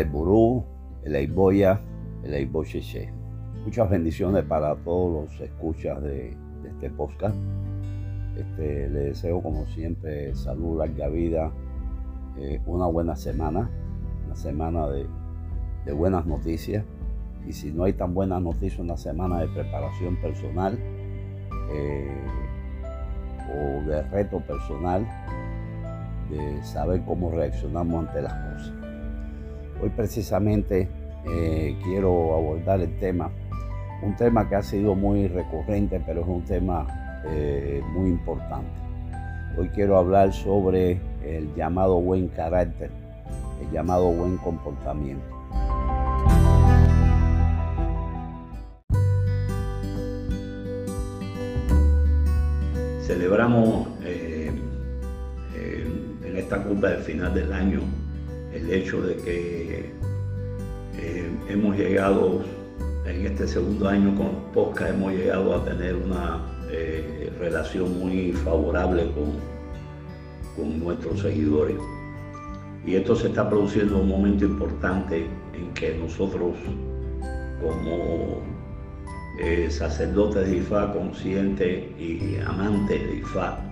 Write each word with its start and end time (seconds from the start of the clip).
el 0.00 0.08
Burú, 0.08 0.64
el 1.04 1.14
Eiboya, 1.14 1.80
el. 2.24 2.50
Muchas 3.64 3.90
bendiciones 3.90 4.44
para 4.44 4.74
todos 4.76 5.30
los 5.30 5.40
escuchas 5.40 6.02
de, 6.02 6.36
este 6.64 6.90
podcast. 6.90 7.36
Este, 8.36 8.88
le 8.88 9.00
deseo 9.00 9.42
como 9.42 9.66
siempre 9.66 10.34
salud, 10.34 10.78
larga 10.78 11.08
vida, 11.08 11.52
eh, 12.38 12.60
una 12.64 12.86
buena 12.86 13.14
semana, 13.14 13.70
una 14.24 14.36
semana 14.36 14.88
de, 14.88 15.06
buenas 15.92 16.24
noticias. 16.24 16.84
Y 17.46 17.52
si 17.52 17.70
no 17.72 17.84
hay 17.84 17.92
tan 17.92 18.14
buenas 18.14 18.40
noticias, 18.40 18.78
una 18.78 18.96
semana 18.96 19.40
de 19.40 19.48
preparación 19.48 20.16
personal 20.16 20.78
eh, 21.72 22.16
o 23.54 23.88
de 23.88 24.02
reto 24.04 24.40
personal, 24.40 25.06
de 26.30 26.62
saber 26.62 27.02
cómo 27.04 27.30
reaccionamos 27.30 28.06
ante 28.06 28.22
las 28.22 28.32
cosas. 28.32 28.79
Hoy 29.82 29.88
precisamente 29.88 30.88
eh, 31.26 31.74
quiero 31.82 32.34
abordar 32.34 32.80
el 32.80 32.98
tema, 32.98 33.30
un 34.02 34.14
tema 34.14 34.46
que 34.46 34.56
ha 34.56 34.62
sido 34.62 34.94
muy 34.94 35.26
recurrente, 35.26 36.02
pero 36.04 36.20
es 36.20 36.26
un 36.26 36.44
tema 36.44 36.86
eh, 37.26 37.82
muy 37.94 38.10
importante. 38.10 38.68
Hoy 39.56 39.70
quiero 39.70 39.96
hablar 39.96 40.34
sobre 40.34 41.00
el 41.24 41.54
llamado 41.54 41.98
buen 41.98 42.28
carácter, 42.28 42.90
el 43.62 43.70
llamado 43.70 44.10
buen 44.10 44.36
comportamiento. 44.36 45.24
Celebramos 53.06 53.88
eh, 54.04 54.50
en 56.22 56.36
esta 56.36 56.62
curva 56.62 56.90
del 56.90 57.02
final 57.02 57.32
del 57.34 57.52
año 57.52 57.80
el 58.52 58.70
hecho 58.72 59.00
de 59.02 59.16
que 59.16 59.90
eh, 60.98 61.30
hemos 61.48 61.76
llegado 61.76 62.42
en 63.06 63.26
este 63.26 63.46
segundo 63.46 63.88
año 63.88 64.14
con 64.16 64.52
podcast, 64.52 64.92
hemos 64.92 65.12
llegado 65.12 65.54
a 65.54 65.64
tener 65.64 65.94
una 65.94 66.44
eh, 66.70 67.32
relación 67.38 67.98
muy 67.98 68.32
favorable 68.32 69.10
con, 69.12 69.32
con 70.56 70.80
nuestros 70.80 71.20
seguidores. 71.20 71.76
Y 72.86 72.94
esto 72.94 73.14
se 73.14 73.28
está 73.28 73.48
produciendo 73.48 73.96
en 73.96 74.02
un 74.02 74.08
momento 74.08 74.44
importante 74.44 75.26
en 75.54 75.74
que 75.74 75.96
nosotros 75.98 76.54
como 77.60 78.40
eh, 79.38 79.68
sacerdotes 79.70 80.48
de 80.48 80.56
IFA, 80.58 80.92
conscientes 80.92 81.84
y 81.98 82.36
amantes 82.46 83.00
de 83.06 83.16
IFA, 83.16 83.69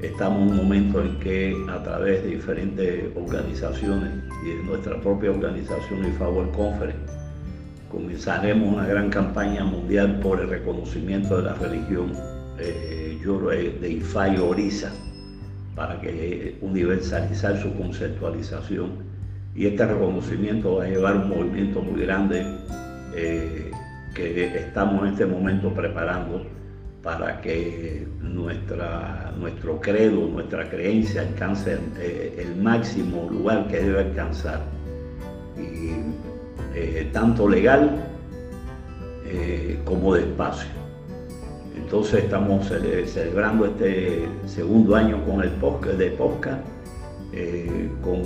Estamos 0.00 0.42
en 0.42 0.48
un 0.48 0.56
momento 0.56 1.00
en 1.00 1.18
que 1.20 1.56
a 1.70 1.82
través 1.82 2.22
de 2.24 2.30
diferentes 2.30 3.04
organizaciones 3.16 4.10
y 4.44 4.48
de 4.48 4.64
nuestra 4.64 5.00
propia 5.00 5.30
organización 5.30 6.04
IFA 6.06 6.28
World 6.28 6.56
Conference 6.56 7.12
comenzaremos 7.90 8.72
una 8.72 8.86
gran 8.86 9.10
campaña 9.10 9.64
mundial 9.64 10.18
por 10.20 10.40
el 10.40 10.48
reconocimiento 10.48 11.36
de 11.36 11.42
la 11.44 11.54
religión 11.54 12.12
eh, 12.58 13.18
de 13.80 13.90
IFA 13.90 14.28
y 14.30 14.36
Orisa 14.38 14.90
para 15.76 16.00
que 16.00 16.58
universalizar 16.60 17.56
su 17.62 17.72
conceptualización. 17.74 19.12
Y 19.54 19.66
este 19.66 19.86
reconocimiento 19.86 20.76
va 20.76 20.84
a 20.84 20.88
llevar 20.88 21.16
un 21.16 21.28
movimiento 21.28 21.80
muy 21.82 22.02
grande 22.02 22.44
eh, 23.14 23.70
que 24.14 24.58
estamos 24.58 25.06
en 25.06 25.12
este 25.12 25.26
momento 25.26 25.72
preparando 25.72 26.44
para 27.02 27.40
que 27.40 28.06
nuestra, 28.20 29.32
nuestro 29.38 29.80
credo, 29.80 30.28
nuestra 30.28 30.68
creencia 30.70 31.22
alcance 31.22 31.78
eh, 31.98 32.36
el 32.38 32.62
máximo 32.62 33.28
lugar 33.30 33.66
que 33.66 33.80
debe 33.80 34.00
alcanzar, 34.00 34.60
eh, 36.74 37.10
tanto 37.12 37.48
legal 37.48 38.04
eh, 39.26 39.78
como 39.84 40.14
de 40.14 40.22
espacio. 40.22 40.70
Entonces 41.76 42.24
estamos 42.24 42.66
celebrando 42.66 43.66
este 43.66 44.26
segundo 44.46 44.94
año 44.94 45.22
con 45.24 45.42
el 45.42 45.50
podcast 45.50 45.98
de 45.98 46.10
podcast, 46.12 46.62
con, 48.02 48.22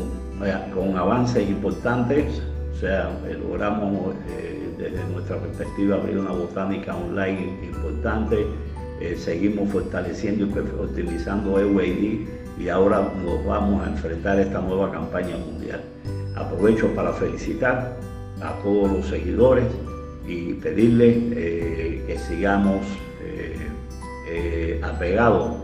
con 0.75 0.97
avances 0.97 1.49
importantes, 1.49 2.43
o 2.73 2.79
sea, 2.79 3.11
logramos 3.41 4.15
desde 4.79 5.03
nuestra 5.13 5.37
perspectiva 5.39 5.97
abrir 5.97 6.19
una 6.19 6.33
botánica 6.33 6.95
online 6.95 7.59
importante, 7.63 8.47
eh, 9.01 9.15
seguimos 9.17 9.69
fortaleciendo 9.71 10.47
y 10.47 10.59
optimizando 10.81 11.61
EWID 11.61 12.27
y 12.59 12.69
ahora 12.71 13.13
nos 13.23 13.45
vamos 13.45 13.87
a 13.87 13.91
enfrentar 13.91 14.39
a 14.39 14.43
esta 14.43 14.61
nueva 14.61 14.91
campaña 14.91 15.37
mundial. 15.37 15.83
Aprovecho 16.35 16.89
para 16.95 17.13
felicitar 17.13 17.95
a 18.41 18.53
todos 18.63 18.91
los 18.91 19.07
seguidores 19.07 19.67
y 20.27 20.55
pedirles 20.55 21.17
eh, 21.37 22.05
que 22.07 22.19
sigamos 22.19 22.87
eh, 24.29 24.81
apegados 24.83 25.57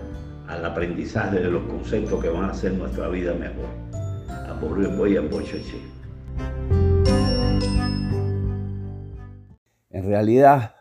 al 0.48 0.64
aprendizaje 0.66 1.40
de 1.40 1.50
los 1.50 1.62
conceptos 1.64 2.22
que 2.22 2.28
van 2.28 2.44
a 2.44 2.50
hacer 2.50 2.74
nuestra 2.74 3.08
vida 3.08 3.32
mejor. 3.32 3.66
A 4.28 4.58
voy 4.60 5.16
a 5.16 5.22
En 9.90 10.06
realidad, 10.06 10.74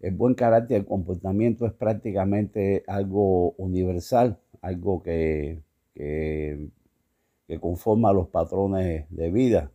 el 0.00 0.14
buen 0.14 0.34
carácter, 0.34 0.78
el 0.78 0.86
comportamiento 0.86 1.66
es 1.66 1.72
prácticamente 1.72 2.84
algo 2.86 3.52
universal, 3.52 4.38
algo 4.60 5.02
que, 5.02 5.62
que, 5.94 6.70
conforma 7.60 8.12
los 8.12 8.28
patrones 8.28 9.06
de 9.10 9.30
vida. 9.30 9.72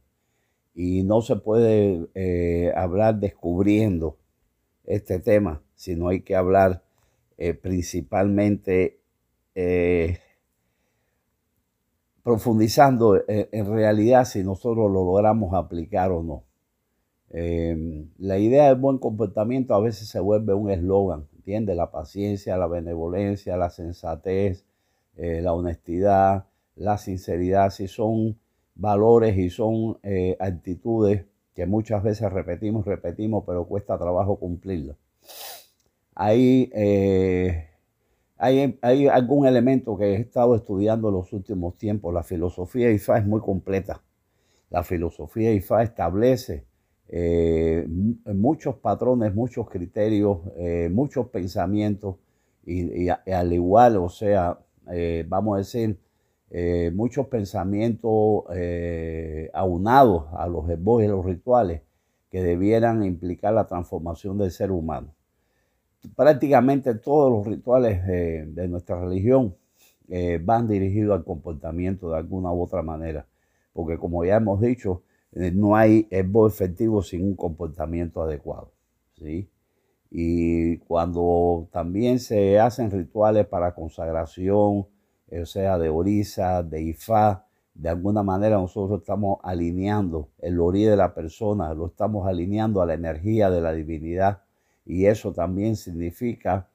Y 0.74 1.04
no 1.04 1.22
se 1.22 1.36
puede 1.38 2.08
eh, 2.14 2.72
hablar 2.76 3.20
descubriendo 3.20 4.18
este 4.86 5.20
tema, 5.20 5.62
sino 5.76 6.10
hay 6.10 6.22
que 6.22 6.36
hablar 6.36 6.84
eh, 7.38 7.54
principalmente 7.54 9.00
eh, 9.56 10.20
profundizando 12.24 13.22
en 13.28 13.74
realidad 13.74 14.26
si 14.26 14.44
nosotros 14.44 14.92
lo 14.92 15.04
logramos 15.04 15.54
aplicar 15.54 16.12
o 16.12 16.22
no. 16.22 16.44
Em, 17.34 18.10
la 18.18 18.38
idea 18.38 18.68
del 18.68 18.76
buen 18.76 18.98
comportamiento 18.98 19.74
a 19.74 19.80
veces 19.80 20.10
se 20.10 20.20
vuelve 20.20 20.54
un 20.54 20.70
eslogan, 20.70 21.28
¿entiendes? 21.38 21.78
La 21.78 21.90
paciencia, 21.90 22.58
la 22.58 22.68
benevolencia, 22.68 23.56
la 23.56 23.70
sensatez, 23.70 24.66
eh, 25.16 25.42
la 25.42 25.54
honestidad, 25.54 26.46
la 26.76 26.98
sinceridad, 26.98 27.70
si 27.70 27.88
son 27.88 28.38
valores 28.76 29.38
y 29.38 29.50
son 29.50 29.98
eh, 30.04 30.36
actitudes 30.40 31.26
que 31.56 31.66
muchas 31.66 32.04
veces 32.04 32.32
repetimos, 32.34 32.86
repetimos, 32.86 33.44
pero 33.48 33.66
cuesta 33.66 33.98
trabajo 33.98 34.38
cumplirlas. 34.38 34.98
Hay, 36.16 36.70
eh, 36.74 37.70
hay, 38.38 38.78
hay, 38.82 39.08
algún 39.08 39.48
elemento 39.48 39.98
que 39.98 40.16
he 40.16 40.16
estado 40.16 40.56
estudiando 40.56 41.08
en 41.08 41.16
los 41.16 41.32
últimos 41.32 41.78
tiempos. 41.78 42.14
La 42.14 42.24
filosofía 42.24 42.92
IFA 42.92 43.20
es 43.20 43.26
muy 43.26 43.40
completa. 43.40 44.02
La 44.70 44.84
filosofía 44.84 45.54
IFA 45.54 45.84
establece 45.84 46.71
eh, 47.14 47.86
muchos 48.34 48.78
patrones, 48.78 49.36
muchos 49.36 49.70
criterios, 49.70 50.40
eh, 50.56 50.90
muchos 50.90 51.28
pensamientos 51.28 52.16
y, 52.66 53.10
al 53.10 53.52
igual, 53.52 53.98
o 53.98 54.08
sea, 54.08 54.60
eh, 54.90 55.26
vamos 55.28 55.56
a 55.56 55.58
decir, 55.58 56.00
muchos 56.94 57.28
pensamientos 57.28 58.44
aunados 59.54 60.26
a 60.34 60.48
los 60.48 60.70
esbozos 60.70 61.06
y 61.06 61.08
los 61.08 61.26
rituales 61.26 61.82
que 62.30 62.44
debieran 62.44 63.04
implicar 63.04 63.54
la 63.54 63.68
transformación 63.68 64.38
del 64.38 64.52
ser 64.52 64.70
humano. 64.70 65.14
Prácticamente 66.14 66.94
todos 66.96 67.32
los 67.32 67.48
rituales 67.48 68.06
de 68.06 68.68
nuestra 68.68 69.00
religión 69.00 69.56
van 70.42 70.68
dirigidos 70.68 71.18
al 71.18 71.24
comportamiento 71.24 72.12
de 72.12 72.18
alguna 72.18 72.52
u 72.52 72.62
otra 72.62 72.82
manera, 72.82 73.26
porque 73.72 73.98
como 73.98 74.26
ya 74.26 74.36
hemos 74.36 74.60
dicho, 74.60 75.04
no 75.32 75.76
hay 75.76 76.08
esbo 76.10 76.48
efectivo 76.48 77.02
sin 77.02 77.24
un 77.24 77.36
comportamiento 77.36 78.22
adecuado. 78.22 78.72
¿sí? 79.18 79.50
Y 80.10 80.78
cuando 80.80 81.70
también 81.72 82.20
se 82.20 82.60
hacen 82.60 82.92
rituales 82.92 83.48
para 83.48 83.74
consagración, 83.74 84.88
o 85.32 85.46
sea, 85.46 85.78
de 85.78 85.90
orisa, 85.90 86.64
de 86.64 86.82
ifá, 86.82 87.46
de 87.74 87.90
alguna 87.90 88.22
manera 88.22 88.58
nosotros 88.58 89.00
estamos 89.00 89.40
alineando 89.44 90.30
el 90.40 90.60
orí 90.60 90.84
de 90.84 90.98
la 90.98 91.14
persona, 91.14 91.74
lo 91.74 91.88
estamos 91.88 92.28
alineando 92.28 92.82
a 92.82 92.86
la 92.86 92.94
energía 92.94 93.50
de 93.50 93.62
la 93.62 93.72
divinidad 93.72 94.42
y 94.86 95.06
eso 95.06 95.32
también 95.32 95.76
significa 95.76 96.68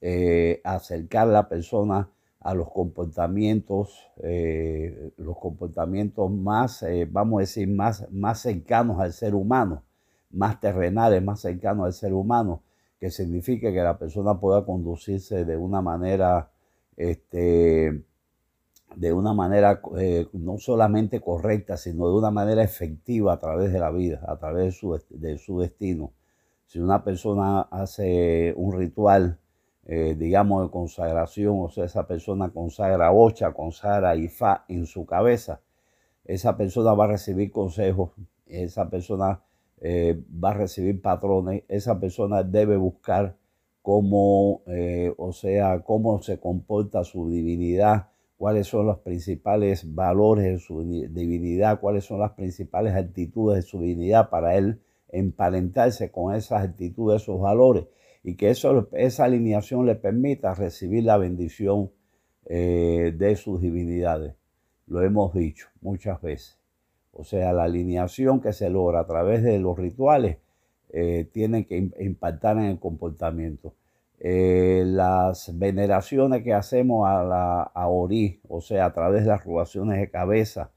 eh, 0.00 0.60
acercar 0.64 1.28
a 1.28 1.32
la 1.32 1.48
persona 1.48 2.10
a 2.40 2.54
los 2.54 2.70
comportamientos, 2.70 4.10
eh, 4.22 5.12
los 5.18 5.38
comportamientos 5.38 6.30
más, 6.30 6.82
eh, 6.82 7.06
vamos 7.10 7.38
a 7.38 7.40
decir, 7.40 7.68
más, 7.68 8.10
más 8.10 8.40
cercanos 8.40 9.00
al 9.00 9.12
ser 9.12 9.34
humano, 9.34 9.82
más 10.30 10.60
terrenales, 10.60 11.22
más 11.22 11.40
cercanos 11.40 11.86
al 11.86 11.92
ser 11.92 12.14
humano, 12.14 12.62
que 12.98 13.10
significa 13.10 13.70
que 13.72 13.82
la 13.82 13.98
persona 13.98 14.38
pueda 14.40 14.64
conducirse 14.64 15.44
de 15.44 15.56
una 15.56 15.82
manera 15.82 16.50
este, 16.96 18.04
de 18.96 19.12
una 19.12 19.32
manera 19.32 19.80
eh, 19.96 20.28
no 20.32 20.58
solamente 20.58 21.20
correcta, 21.20 21.76
sino 21.76 22.08
de 22.08 22.14
una 22.14 22.30
manera 22.30 22.62
efectiva 22.62 23.32
a 23.34 23.38
través 23.38 23.72
de 23.72 23.78
la 23.78 23.90
vida, 23.90 24.22
a 24.26 24.36
través 24.38 24.64
de 24.64 24.72
su, 24.72 25.00
de 25.10 25.38
su 25.38 25.60
destino. 25.60 26.12
Si 26.66 26.78
una 26.78 27.02
persona 27.04 27.62
hace 27.62 28.52
un 28.56 28.76
ritual, 28.76 29.38
eh, 29.86 30.14
digamos, 30.16 30.64
de 30.64 30.70
consagración, 30.70 31.60
o 31.60 31.70
sea, 31.70 31.84
esa 31.84 32.06
persona 32.06 32.50
consagra 32.50 33.12
Ocha, 33.12 33.52
consagra 33.52 34.16
Ifá 34.16 34.64
en 34.68 34.86
su 34.86 35.06
cabeza, 35.06 35.60
esa 36.24 36.56
persona 36.56 36.92
va 36.94 37.04
a 37.04 37.08
recibir 37.08 37.50
consejos, 37.50 38.10
esa 38.46 38.88
persona 38.88 39.40
eh, 39.80 40.20
va 40.42 40.50
a 40.50 40.54
recibir 40.54 41.00
patrones, 41.00 41.64
esa 41.68 41.98
persona 41.98 42.42
debe 42.42 42.76
buscar 42.76 43.36
cómo, 43.82 44.62
o 45.16 45.32
sea, 45.32 45.80
cómo 45.82 46.20
se 46.22 46.38
comporta 46.38 47.02
su 47.02 47.30
divinidad, 47.30 48.08
cuáles 48.40 48.68
son 48.68 48.86
los 48.86 48.98
principales 48.98 49.94
valores 49.94 50.44
de 50.44 50.58
su 50.58 50.82
divinidad, 50.82 51.80
cuáles 51.80 52.04
son 52.04 52.20
las 52.20 52.32
principales 52.32 52.94
actitudes 52.94 53.56
de 53.56 53.62
su 53.62 53.80
divinidad 53.80 54.30
para 54.30 54.56
él 54.56 54.80
emparentarse 55.12 56.10
con 56.10 56.34
esas 56.34 56.62
actitudes, 56.62 57.22
esos 57.22 57.40
valores, 57.40 57.84
y 58.22 58.36
que 58.36 58.50
eso, 58.50 58.88
esa 58.92 59.24
alineación 59.24 59.86
le 59.86 59.94
permita 59.94 60.54
recibir 60.54 61.04
la 61.04 61.16
bendición 61.16 61.90
eh, 62.46 63.14
de 63.16 63.36
sus 63.36 63.60
divinidades. 63.60 64.34
Lo 64.86 65.02
hemos 65.02 65.32
dicho 65.34 65.68
muchas 65.80 66.20
veces. 66.20 66.58
O 67.12 67.24
sea, 67.24 67.52
la 67.52 67.64
alineación 67.64 68.40
que 68.40 68.52
se 68.52 68.70
logra 68.70 69.00
a 69.00 69.06
través 69.06 69.42
de 69.42 69.58
los 69.58 69.78
rituales 69.78 70.38
eh, 70.92 71.28
tiene 71.32 71.66
que 71.66 71.90
impactar 72.00 72.56
en 72.58 72.64
el 72.64 72.78
comportamiento. 72.78 73.74
Eh, 74.18 74.82
las 74.86 75.56
veneraciones 75.58 76.42
que 76.42 76.52
hacemos 76.52 77.08
a, 77.08 77.22
la, 77.22 77.62
a 77.62 77.88
Ori, 77.88 78.40
o 78.48 78.60
sea, 78.60 78.86
a 78.86 78.92
través 78.92 79.22
de 79.24 79.30
las 79.30 79.44
rubaciones 79.44 79.98
de 79.98 80.10
cabeza, 80.10 80.72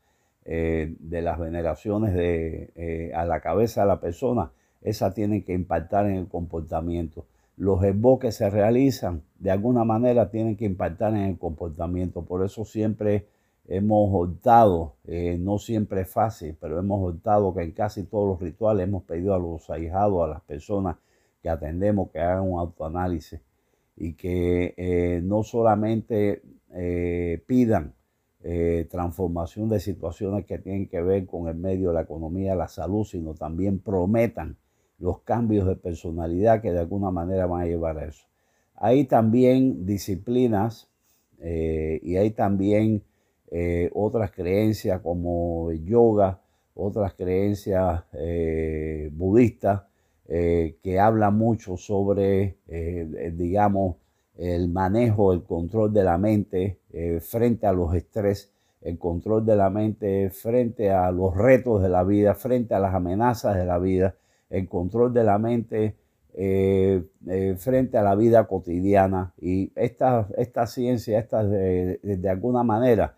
eh, 0.46 0.96
de 1.00 1.22
las 1.22 1.40
veneraciones 1.40 2.14
de, 2.14 3.12
a 3.16 3.26
la 3.26 3.42
cabeza 3.42 3.82
de 3.82 3.88
la 3.88 4.00
persona, 4.00 4.52
esas 4.84 5.14
tienen 5.14 5.44
que 5.44 5.54
impactar 5.54 6.06
en 6.06 6.16
el 6.16 6.28
comportamiento. 6.28 7.26
Los 7.58 7.84
esboques 7.84 8.38
que 8.38 8.44
se 8.46 8.50
realizan, 8.50 9.24
de 9.40 9.52
alguna 9.52 9.84
manera, 9.84 10.30
tienen 10.30 10.56
que 10.56 10.66
impactar 10.66 11.14
en 11.14 11.24
el 11.24 11.38
comportamiento. 11.38 12.24
Por 12.24 12.44
eso 12.44 12.66
siempre 12.66 13.28
hemos 13.68 14.10
optado, 14.14 14.96
no 15.40 15.58
siempre 15.60 16.02
es 16.02 16.10
fácil, 16.10 16.58
pero 16.60 16.80
hemos 16.80 17.14
optado 17.14 17.54
que 17.54 17.62
en 17.62 17.72
casi 17.72 18.04
todos 18.04 18.28
los 18.28 18.42
rituales 18.42 18.88
hemos 18.88 19.04
pedido 19.04 19.34
a 19.34 19.40
los 19.40 19.70
ahijados, 19.70 20.24
a 20.24 20.28
las 20.28 20.42
personas, 20.42 20.98
que 21.44 21.50
atendemos, 21.50 22.10
que 22.10 22.20
hagan 22.20 22.50
un 22.50 22.58
autoanálisis 22.58 23.40
y 23.98 24.14
que 24.14 24.74
eh, 24.78 25.20
no 25.22 25.44
solamente 25.44 26.42
eh, 26.74 27.44
pidan 27.46 27.94
eh, 28.42 28.88
transformación 28.90 29.68
de 29.68 29.82
situaciones 29.82 30.46
que 30.46 30.58
tienen 30.58 30.88
que 30.88 31.02
ver 31.02 31.26
con 31.26 31.50
el 31.50 31.56
medio 31.56 31.92
la 31.92 32.02
economía, 32.02 32.56
la 32.56 32.70
salud, 32.70 33.04
sino 33.04 33.34
también 33.34 33.80
prometan 33.80 34.58
los 35.04 35.20
cambios 35.22 35.68
de 35.68 35.76
personalidad 35.76 36.62
que 36.62 36.72
de 36.72 36.80
alguna 36.80 37.12
manera 37.12 37.46
van 37.46 37.62
a 37.62 37.66
llevar 37.66 37.98
a 37.98 38.06
eso. 38.06 38.26
Hay 38.76 39.06
también 39.06 39.86
disciplinas 39.86 40.90
y 41.40 42.16
hay 42.16 42.32
también 42.32 43.04
otras 43.94 44.32
creencias 44.32 45.02
como 45.02 45.72
yoga, 45.74 46.40
otras 46.74 47.14
creencias 47.14 48.04
budistas 49.12 49.84
eh, 50.26 50.78
que 50.82 51.00
habla 51.00 51.32
mucho 51.32 51.76
sobre, 51.76 52.58
eh, 52.68 53.34
digamos, 53.36 53.98
el 54.38 54.70
manejo, 54.70 55.34
el 55.34 55.44
control 55.44 55.94
de 55.94 56.04
la 56.04 56.18
mente 56.18 56.80
eh, 56.92 57.20
frente 57.20 57.68
a 57.68 57.74
los 57.74 57.94
estrés, 57.94 58.52
el 58.82 58.98
control 58.98 59.46
de 59.46 59.58
la 59.58 59.70
mente 59.70 60.30
frente 60.30 60.92
a 60.92 61.12
los 61.12 61.36
retos 61.36 61.84
de 61.84 61.90
la 61.90 62.04
vida, 62.04 62.36
frente 62.36 62.74
a 62.74 62.80
las 62.80 62.96
amenazas 62.96 63.58
de 63.58 63.66
la 63.66 63.78
vida, 63.80 64.16
el 64.54 64.68
control 64.68 65.14
de 65.14 65.24
la 65.24 65.38
mente 65.38 65.96
frente 67.58 67.98
a 67.98 68.02
la 68.02 68.16
vida 68.16 68.48
cotidiana. 68.48 69.34
Y 69.40 69.72
esta, 69.76 70.28
esta 70.38 70.66
ciencia, 70.66 71.20
esta 71.20 71.44
de, 71.44 72.00
de 72.02 72.30
alguna 72.30 72.64
manera, 72.64 73.18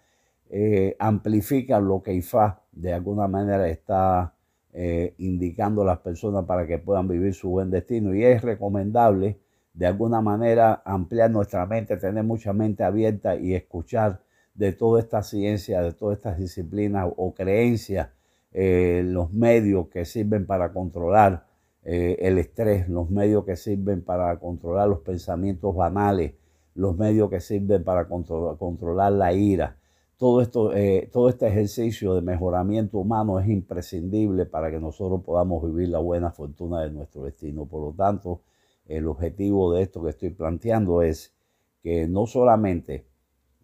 amplifica 0.99 1.79
lo 1.79 2.03
que 2.03 2.13
IFA 2.13 2.61
de 2.73 2.93
alguna 2.93 3.27
manera 3.27 3.67
está 3.69 4.35
eh, 4.77 5.15
indicando 5.19 5.83
a 5.83 5.85
las 5.85 5.99
personas 5.99 6.43
para 6.43 6.67
que 6.67 6.77
puedan 6.77 7.07
vivir 7.07 7.33
su 7.33 7.49
buen 7.49 7.71
destino. 7.71 8.13
Y 8.13 8.25
es 8.25 8.41
recomendable 8.41 9.39
de 9.73 9.85
alguna 9.85 10.19
manera 10.19 10.81
ampliar 10.83 11.31
nuestra 11.31 11.65
mente, 11.65 11.95
tener 11.95 12.25
mucha 12.25 12.51
mente 12.51 12.83
abierta 12.83 13.37
y 13.37 13.53
escuchar 13.53 14.21
de 14.53 14.73
toda 14.73 14.99
esta 14.99 15.23
ciencia, 15.23 15.81
de 15.81 15.93
todas 15.93 16.17
estas 16.17 16.37
disciplinas 16.37 17.09
o 17.15 17.33
creencias, 17.33 18.09
eh, 18.57 19.03
los 19.03 19.33
medios 19.33 19.89
que 19.89 20.05
sirven 20.05 20.45
para 20.45 20.71
controlar 20.71 21.45
eh, 21.83 22.15
el 22.21 22.37
estrés, 22.37 22.87
los 22.87 23.09
medios 23.09 23.43
que 23.43 23.57
sirven 23.57 24.01
para 24.01 24.39
controlar 24.39 24.87
los 24.87 24.99
pensamientos 24.99 25.75
banales, 25.75 26.35
los 26.73 26.97
medios 26.97 27.29
que 27.29 27.41
sirven 27.41 27.83
para 27.83 28.07
controlar 28.07 29.11
la 29.11 29.33
ira, 29.33 29.77
todo, 30.15 30.41
esto, 30.41 30.73
eh, 30.73 31.09
todo 31.11 31.27
este 31.27 31.47
ejercicio 31.47 32.15
de 32.15 32.21
mejoramiento 32.21 32.97
humano 32.97 33.41
es 33.41 33.49
imprescindible 33.49 34.45
para 34.45 34.71
que 34.71 34.79
nosotros 34.79 35.21
podamos 35.21 35.61
vivir 35.65 35.89
la 35.89 35.99
buena 35.99 36.31
fortuna 36.31 36.81
de 36.81 36.91
nuestro 36.91 37.23
destino. 37.25 37.65
Por 37.65 37.81
lo 37.81 37.91
tanto, 37.91 38.39
el 38.87 39.05
objetivo 39.09 39.73
de 39.73 39.81
esto 39.81 40.01
que 40.01 40.11
estoy 40.11 40.29
planteando 40.29 41.01
es 41.01 41.35
que 41.83 42.07
no 42.07 42.25
solamente 42.25 43.05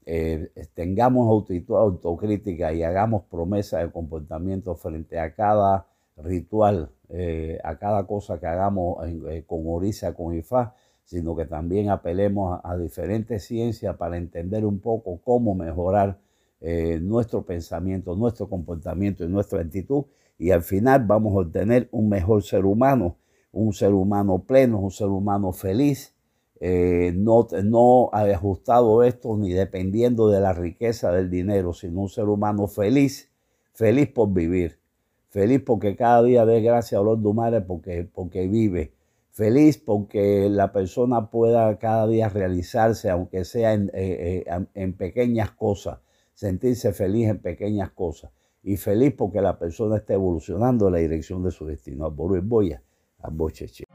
eh, 0.06 0.52
tengamos 0.74 1.28
autocrítica 1.70 2.74
y 2.74 2.84
hagamos 2.84 3.24
promesa 3.24 3.80
de 3.80 3.92
comportamiento 3.92 4.76
frente 4.76 5.20
a 5.20 5.34
cada 5.34 5.88
ritual, 6.18 6.90
eh, 7.10 7.60
a 7.64 7.78
cada 7.78 8.06
cosa 8.06 8.40
que 8.40 8.48
hagamos 8.48 8.98
con 9.48 9.64
Orisa, 9.66 10.14
con 10.14 10.36
Ifá, 10.36 10.76
sino 11.04 11.36
que 11.36 11.46
también 11.46 11.90
apelemos 11.90 12.60
a 12.64 12.78
diferentes 12.78 13.44
ciencias 13.44 13.96
para 13.98 14.18
entender 14.18 14.66
un 14.66 14.80
poco 14.80 15.20
cómo 15.22 15.54
mejorar 15.56 16.18
eh, 16.62 17.00
nuestro 17.02 17.44
pensamiento, 17.44 18.16
nuestro 18.16 18.48
comportamiento 18.48 19.26
y 19.26 19.28
nuestra 19.28 19.62
actitud. 19.62 20.06
Y 20.38 20.52
al 20.52 20.62
final 20.62 21.04
vamos 21.06 21.34
a 21.34 21.40
obtener 21.48 21.90
un 21.92 22.08
mejor 22.08 22.44
ser 22.44 22.66
humano, 22.66 23.18
un 23.52 23.74
ser 23.74 23.94
humano 23.94 24.44
pleno, 24.44 24.80
un 24.80 24.92
ser 24.92 25.08
humano 25.08 25.52
feliz, 25.52 26.16
eh, 26.62 27.12
no, 27.16 27.48
no 27.64 28.10
ajustado 28.14 29.04
esto 29.04 29.36
ni 29.36 29.52
dependiendo 29.52 30.30
de 30.30 30.40
la 30.40 30.54
riqueza 30.54 31.12
del 31.12 31.30
dinero, 31.30 31.74
sino 31.74 32.02
un 32.02 32.10
ser 32.10 32.26
humano 32.30 32.68
feliz, 32.68 33.32
feliz 33.74 34.08
por 34.08 34.32
vivir, 34.32 34.80
feliz 35.30 35.62
porque 35.66 35.98
cada 35.98 36.24
día 36.24 36.46
dé 36.46 36.62
gracias 36.62 37.02
a 37.02 37.04
los 37.04 37.22
Dumare 37.22 37.62
porque, 37.62 38.08
porque 38.14 38.48
vive, 38.48 38.94
feliz 39.32 39.78
porque 39.78 40.48
la 40.50 40.72
persona 40.72 41.30
pueda 41.30 41.78
cada 41.80 42.08
día 42.08 42.30
realizarse, 42.30 43.10
aunque 43.10 43.44
sea 43.44 43.74
en, 43.74 43.92
eh, 43.94 44.46
en 44.74 44.94
pequeñas 44.94 45.52
cosas 45.52 46.00
sentirse 46.34 46.94
feliz 46.94 47.30
en 47.30 47.40
pequeñas 47.40 47.92
cosas 47.92 48.32
y 48.64 48.78
feliz 48.78 49.14
porque 49.18 49.42
la 49.42 49.58
persona 49.58 49.98
está 49.98 50.14
evolucionando 50.14 50.88
en 50.88 50.94
la 50.94 51.00
dirección 51.00 51.44
de 51.44 51.52
su 51.52 51.66
destino. 51.66 52.10
Boya, 52.12 52.82
a 53.20 53.30
Bocheche. 53.30 53.86